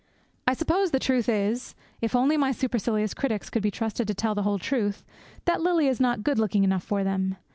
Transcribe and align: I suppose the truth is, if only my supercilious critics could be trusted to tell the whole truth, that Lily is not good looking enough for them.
I 0.47 0.55
suppose 0.55 0.89
the 0.89 0.97
truth 0.97 1.29
is, 1.29 1.75
if 2.01 2.15
only 2.15 2.35
my 2.35 2.51
supercilious 2.53 3.13
critics 3.13 3.51
could 3.51 3.61
be 3.61 3.69
trusted 3.69 4.07
to 4.07 4.15
tell 4.15 4.33
the 4.33 4.41
whole 4.41 4.57
truth, 4.57 5.03
that 5.45 5.61
Lily 5.61 5.85
is 5.87 5.99
not 5.99 6.23
good 6.23 6.39
looking 6.39 6.63
enough 6.63 6.83
for 6.83 7.03
them. 7.03 7.35